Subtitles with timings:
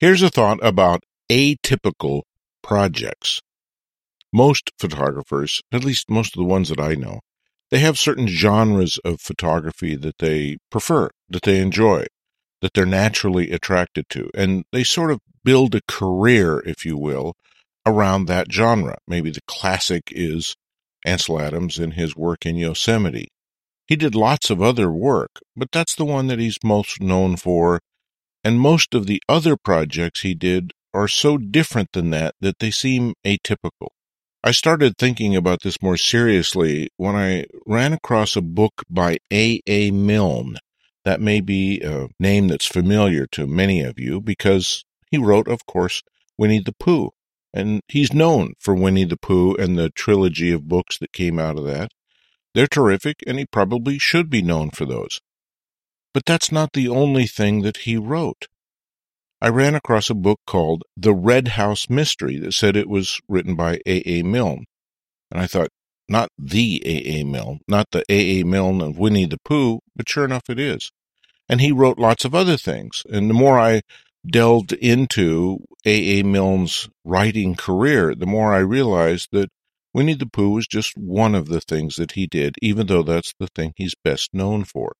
[0.00, 2.22] Here's a thought about atypical
[2.62, 3.42] projects.
[4.32, 7.20] Most photographers, at least most of the ones that I know,
[7.70, 12.06] they have certain genres of photography that they prefer, that they enjoy,
[12.62, 17.34] that they're naturally attracted to, and they sort of build a career, if you will,
[17.84, 18.96] around that genre.
[19.06, 20.56] Maybe the classic is
[21.04, 23.28] Ansel Adams and his work in Yosemite.
[23.86, 27.80] He did lots of other work, but that's the one that he's most known for.
[28.42, 32.70] And most of the other projects he did are so different than that that they
[32.70, 33.88] seem atypical.
[34.42, 39.60] I started thinking about this more seriously when I ran across a book by A.
[39.66, 39.90] A.
[39.90, 40.56] Milne.
[41.04, 45.66] That may be a name that's familiar to many of you because he wrote, of
[45.66, 46.02] course,
[46.38, 47.10] Winnie the Pooh.
[47.52, 51.58] And he's known for Winnie the Pooh and the trilogy of books that came out
[51.58, 51.90] of that.
[52.54, 55.20] They're terrific, and he probably should be known for those.
[56.12, 58.48] But that's not the only thing that he wrote.
[59.40, 63.54] I ran across a book called The Red House Mystery that said it was written
[63.54, 64.02] by A.
[64.06, 64.22] A.
[64.22, 64.66] Milne.
[65.30, 65.68] And I thought,
[66.08, 67.20] not the A.
[67.20, 67.24] A.
[67.24, 68.40] Milne, not the A.
[68.40, 68.44] A.
[68.44, 70.90] Milne of Winnie the Pooh, but sure enough it is.
[71.48, 73.04] And he wrote lots of other things.
[73.10, 73.82] And the more I
[74.28, 76.20] delved into A.
[76.20, 76.24] A.
[76.24, 79.50] Milne's writing career, the more I realized that
[79.94, 83.32] Winnie the Pooh was just one of the things that he did, even though that's
[83.38, 84.92] the thing he's best known for.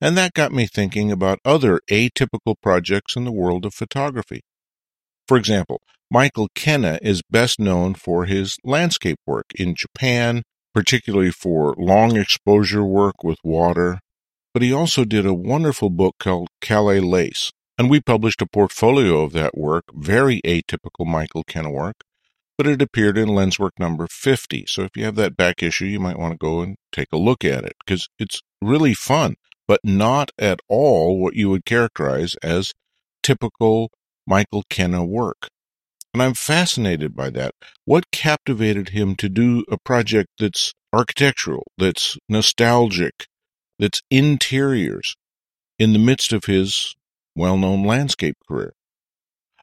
[0.00, 4.42] And that got me thinking about other atypical projects in the world of photography.
[5.26, 5.80] For example,
[6.10, 10.42] Michael Kenna is best known for his landscape work in Japan,
[10.74, 13.98] particularly for long exposure work with water.
[14.52, 19.22] But he also did a wonderful book called Calais Lace, and we published a portfolio
[19.22, 22.02] of that work, very atypical Michael Kenna work,
[22.58, 24.66] but it appeared in Lenswork number 50.
[24.68, 27.16] So if you have that back issue, you might want to go and take a
[27.16, 29.36] look at it because it's really fun,
[29.72, 32.74] but not at all what you would characterize as
[33.22, 33.90] typical
[34.26, 35.48] Michael Kenna work.
[36.12, 37.54] And I'm fascinated by that.
[37.86, 43.24] What captivated him to do a project that's architectural, that's nostalgic,
[43.78, 45.16] that's interiors
[45.78, 46.94] in the midst of his
[47.34, 48.74] well known landscape career?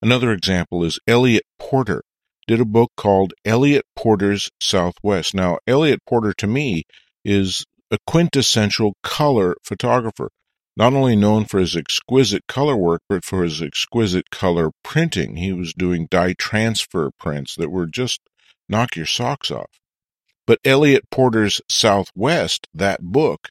[0.00, 2.00] Another example is Eliot Porter
[2.46, 5.34] did a book called Eliot Porter's Southwest.
[5.34, 6.84] Now, Eliot Porter to me
[7.26, 10.30] is a quintessential color photographer,
[10.76, 15.36] not only known for his exquisite color work, but for his exquisite color printing.
[15.36, 18.20] He was doing dye transfer prints that were just
[18.68, 19.70] knock your socks off.
[20.46, 23.48] But Eliot Porter's Southwest, that book,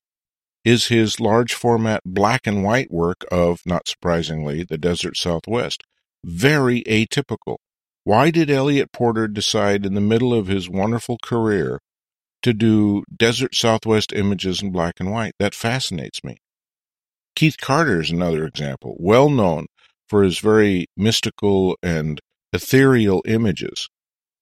[0.63, 5.83] is his large format black and white work of, not surprisingly, the desert Southwest.
[6.25, 7.57] Very atypical.
[8.03, 11.79] Why did Eliot Porter decide in the middle of his wonderful career
[12.47, 15.33] to do desert Southwest images in black and white?
[15.37, 16.37] That fascinates me.
[17.35, 19.67] Keith Carter is another example, well known
[20.07, 22.19] for his very mystical and
[22.53, 23.89] ethereal images.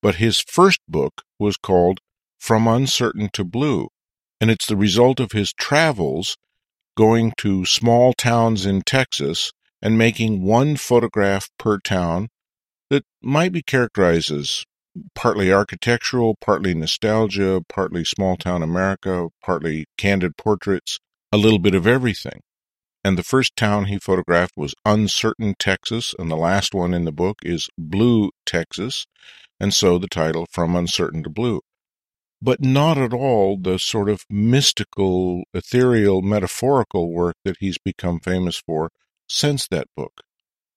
[0.02, 2.00] But his first book was called
[2.40, 3.90] From Uncertain to Blue,
[4.40, 6.38] and it's the result of his travels
[6.96, 9.52] going to small towns in Texas
[9.82, 12.30] and making one photograph per town
[12.90, 14.64] that might be characterized as
[15.14, 21.00] partly architectural, partly nostalgia, partly small town America, partly candid portraits,
[21.32, 22.42] a little bit of everything.
[23.04, 27.12] And the first town he photographed was Uncertain, Texas, and the last one in the
[27.12, 29.06] book is Blue, Texas,
[29.60, 31.62] and so the title From Uncertain to Blue.
[32.42, 38.58] But not at all the sort of mystical, ethereal, metaphorical work that he's become famous
[38.58, 38.90] for
[39.28, 40.22] since that book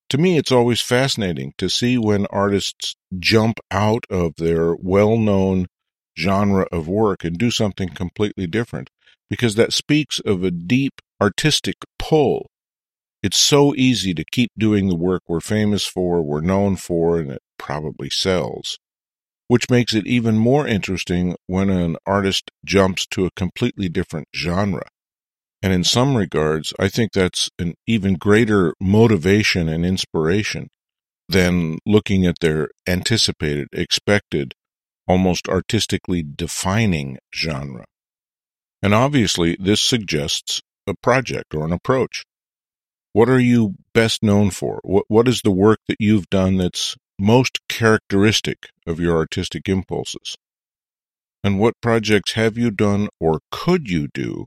[0.08, 5.66] to me, it's always fascinating to see when artists jump out of their well known
[6.18, 8.90] genre of work and do something completely different
[9.30, 12.50] because that speaks of a deep artistic pull.
[13.22, 17.32] It's so easy to keep doing the work we're famous for, we're known for, and
[17.32, 18.78] it probably sells.
[19.48, 24.86] Which makes it even more interesting when an artist jumps to a completely different genre.
[25.62, 30.68] And in some regards, I think that's an even greater motivation and inspiration
[31.28, 34.54] than looking at their anticipated, expected,
[35.06, 37.84] almost artistically defining genre.
[38.82, 42.24] And obviously, this suggests a project or an approach.
[43.12, 44.80] What are you best known for?
[44.84, 50.36] What, what is the work that you've done that's most characteristic of your artistic impulses?
[51.42, 54.46] And what projects have you done or could you do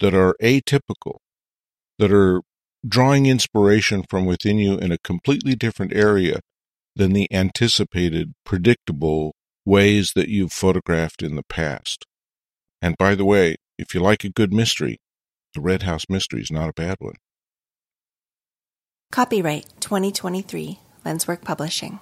[0.00, 1.18] that are atypical,
[1.98, 2.42] that are
[2.86, 6.40] drawing inspiration from within you in a completely different area
[6.94, 9.34] than the anticipated, predictable
[9.64, 12.04] ways that you've photographed in the past.
[12.82, 14.98] And by the way, if you like a good mystery,
[15.54, 17.16] the Red House Mystery is not a bad one.
[19.10, 21.96] Copyright 2023 Lenswork Publishing.